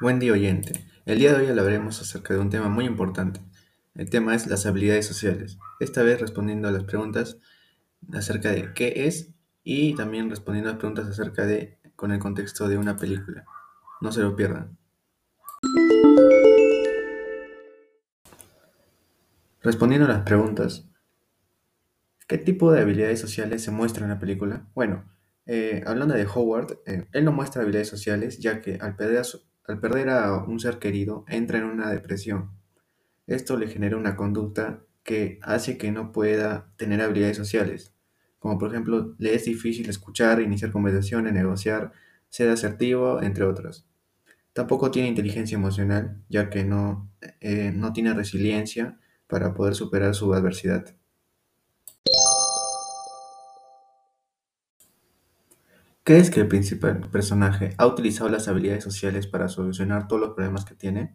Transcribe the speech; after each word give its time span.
Buen 0.00 0.20
día 0.20 0.32
oyente. 0.32 0.84
El 1.06 1.18
día 1.18 1.32
de 1.32 1.40
hoy 1.40 1.46
hablaremos 1.48 2.00
acerca 2.00 2.32
de 2.32 2.38
un 2.38 2.50
tema 2.50 2.68
muy 2.68 2.84
importante. 2.84 3.40
El 3.96 4.08
tema 4.08 4.36
es 4.36 4.46
las 4.46 4.64
habilidades 4.64 5.06
sociales. 5.06 5.58
Esta 5.80 6.04
vez 6.04 6.20
respondiendo 6.20 6.68
a 6.68 6.70
las 6.70 6.84
preguntas 6.84 7.38
acerca 8.12 8.52
de 8.52 8.72
qué 8.74 9.06
es 9.08 9.34
y 9.64 9.96
también 9.96 10.30
respondiendo 10.30 10.70
a 10.70 10.74
las 10.74 10.78
preguntas 10.78 11.08
acerca 11.08 11.46
de 11.46 11.80
con 11.96 12.12
el 12.12 12.20
contexto 12.20 12.68
de 12.68 12.78
una 12.78 12.96
película. 12.96 13.44
No 14.00 14.12
se 14.12 14.22
lo 14.22 14.36
pierdan. 14.36 14.78
Respondiendo 19.62 20.06
a 20.06 20.10
las 20.10 20.22
preguntas, 20.22 20.88
¿qué 22.28 22.38
tipo 22.38 22.70
de 22.70 22.82
habilidades 22.82 23.18
sociales 23.18 23.64
se 23.64 23.72
muestra 23.72 24.04
en 24.04 24.10
la 24.10 24.20
película? 24.20 24.68
Bueno, 24.76 25.12
eh, 25.44 25.82
hablando 25.88 26.14
de 26.14 26.24
Howard, 26.24 26.78
eh, 26.86 27.08
él 27.10 27.24
no 27.24 27.32
muestra 27.32 27.62
habilidades 27.62 27.88
sociales 27.88 28.38
ya 28.38 28.60
que 28.60 28.78
al 28.80 28.94
perder, 28.94 29.18
a 29.18 29.24
al 29.68 29.80
perder 29.80 30.08
a 30.08 30.42
un 30.44 30.58
ser 30.58 30.78
querido 30.78 31.24
entra 31.28 31.58
en 31.58 31.64
una 31.64 31.90
depresión. 31.90 32.50
Esto 33.26 33.56
le 33.56 33.68
genera 33.68 33.96
una 33.96 34.16
conducta 34.16 34.82
que 35.04 35.38
hace 35.42 35.78
que 35.78 35.92
no 35.92 36.10
pueda 36.10 36.72
tener 36.76 37.00
habilidades 37.02 37.36
sociales, 37.36 37.94
como 38.38 38.58
por 38.58 38.70
ejemplo 38.70 39.14
le 39.18 39.34
es 39.34 39.44
difícil 39.44 39.88
escuchar, 39.88 40.40
iniciar 40.40 40.72
conversaciones, 40.72 41.32
negociar, 41.32 41.92
ser 42.28 42.48
asertivo, 42.50 43.22
entre 43.22 43.44
otros. 43.44 43.86
Tampoco 44.54 44.90
tiene 44.90 45.08
inteligencia 45.08 45.56
emocional, 45.56 46.22
ya 46.28 46.50
que 46.50 46.64
no, 46.64 47.10
eh, 47.40 47.72
no 47.74 47.92
tiene 47.92 48.14
resiliencia 48.14 48.98
para 49.26 49.54
poder 49.54 49.74
superar 49.74 50.14
su 50.14 50.32
adversidad. 50.34 50.96
¿Crees 56.08 56.30
que 56.30 56.40
el 56.40 56.48
principal 56.48 57.00
personaje 57.10 57.74
ha 57.76 57.86
utilizado 57.86 58.30
las 58.30 58.48
habilidades 58.48 58.82
sociales 58.82 59.26
para 59.26 59.50
solucionar 59.50 60.08
todos 60.08 60.22
los 60.22 60.30
problemas 60.30 60.64
que 60.64 60.74
tiene? 60.74 61.12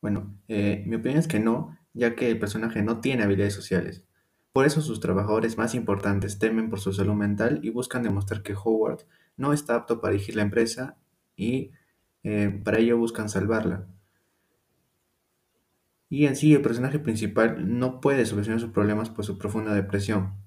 Bueno, 0.00 0.34
eh, 0.48 0.84
mi 0.86 0.96
opinión 0.96 1.20
es 1.20 1.28
que 1.28 1.38
no, 1.38 1.76
ya 1.92 2.14
que 2.14 2.30
el 2.30 2.38
personaje 2.38 2.82
no 2.82 3.02
tiene 3.02 3.24
habilidades 3.24 3.52
sociales. 3.52 4.06
Por 4.54 4.64
eso 4.64 4.80
sus 4.80 5.00
trabajadores 5.00 5.58
más 5.58 5.74
importantes 5.74 6.38
temen 6.38 6.70
por 6.70 6.80
su 6.80 6.94
salud 6.94 7.12
mental 7.12 7.60
y 7.62 7.68
buscan 7.68 8.04
demostrar 8.04 8.42
que 8.42 8.54
Howard 8.54 9.00
no 9.36 9.52
está 9.52 9.74
apto 9.74 10.00
para 10.00 10.12
dirigir 10.12 10.36
la 10.36 10.44
empresa 10.44 10.96
y 11.36 11.72
eh, 12.22 12.58
para 12.64 12.78
ello 12.78 12.96
buscan 12.96 13.28
salvarla. 13.28 13.86
Y 16.08 16.24
en 16.24 16.36
sí 16.36 16.54
el 16.54 16.62
personaje 16.62 16.98
principal 16.98 17.78
no 17.78 18.00
puede 18.00 18.24
solucionar 18.24 18.60
sus 18.60 18.70
problemas 18.70 19.10
por 19.10 19.26
su 19.26 19.36
profunda 19.36 19.74
depresión. 19.74 20.45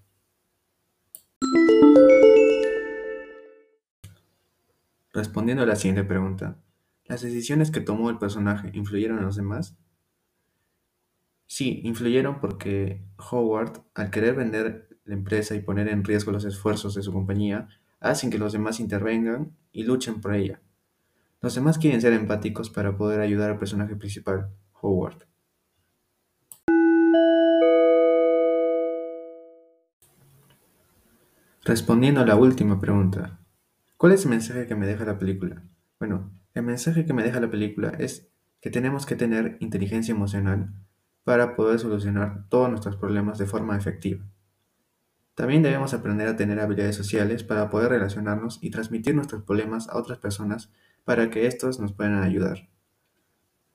Respondiendo 5.20 5.64
a 5.64 5.66
la 5.66 5.76
siguiente 5.76 6.06
pregunta, 6.06 6.56
¿las 7.04 7.22
decisiones 7.22 7.72
que 7.72 7.82
tomó 7.82 8.10
el 8.10 8.20
personaje 8.20 8.72
influyeron 8.74 9.18
en 9.18 9.26
los 9.26 9.36
demás? 9.36 9.78
Sí, 11.46 11.82
influyeron 11.84 12.40
porque 12.40 13.04
Howard, 13.30 13.82
al 13.96 14.12
querer 14.12 14.36
vender 14.36 14.98
la 15.04 15.16
empresa 15.16 15.56
y 15.56 15.60
poner 15.60 15.90
en 15.90 16.06
riesgo 16.06 16.32
los 16.32 16.46
esfuerzos 16.46 16.96
de 16.96 17.02
su 17.02 17.12
compañía, 17.12 17.68
hacen 18.00 18.30
que 18.30 18.38
los 18.38 18.54
demás 18.54 18.80
intervengan 18.80 19.58
y 19.74 19.84
luchen 19.84 20.22
por 20.22 20.36
ella. 20.36 20.62
Los 21.42 21.54
demás 21.54 21.78
quieren 21.78 22.00
ser 22.00 22.14
empáticos 22.14 22.70
para 22.70 22.96
poder 22.96 23.20
ayudar 23.20 23.52
al 23.52 23.60
personaje 23.60 23.98
principal, 23.98 24.52
Howard. 24.82 25.28
Respondiendo 31.66 32.22
a 32.22 32.26
la 32.26 32.38
última 32.38 32.80
pregunta, 32.80 33.38
¿cuál 34.00 34.14
es 34.14 34.24
el 34.24 34.30
mensaje 34.30 34.66
que 34.66 34.76
me 34.76 34.88
deja 34.88 35.04
la 35.04 35.20
película? 35.20 35.62
Bueno, 36.00 36.32
el 36.54 36.64
mensaje 36.64 37.06
que 37.06 37.12
me 37.12 37.22
deja 37.22 37.42
la 37.42 37.52
película 37.52 37.90
es 38.00 38.30
que 38.62 38.70
tenemos 38.70 39.06
que 39.06 39.18
tener 39.18 39.58
inteligencia 39.60 40.14
emocional 40.14 40.74
para 41.26 41.58
poder 41.58 41.80
solucionar 41.80 42.48
todos 42.48 42.70
nuestros 42.70 42.96
problemas 42.96 43.38
de 43.38 43.46
forma 43.46 43.76
efectiva. 43.76 44.26
También 45.36 45.64
debemos 45.64 45.94
aprender 45.94 46.30
a 46.30 46.38
tener 46.38 46.62
habilidades 46.62 46.96
sociales 46.96 47.44
para 47.44 47.70
poder 47.70 47.90
relacionarnos 47.90 48.58
y 48.62 48.72
transmitir 48.72 49.16
nuestros 49.16 49.44
problemas 49.44 49.90
a 49.90 49.98
otras 49.98 50.18
personas 50.18 50.72
para 51.04 51.30
que 51.30 51.46
estos 51.46 51.82
nos 51.82 51.92
puedan 51.92 52.24
ayudar. 52.24 52.70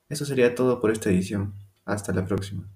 Eso 0.09 0.25
sería 0.25 0.55
todo 0.55 0.81
por 0.81 0.89
esta 0.89 1.11
edición. 1.11 1.53
Hasta 1.85 2.13
la 2.13 2.25
próxima. 2.25 2.67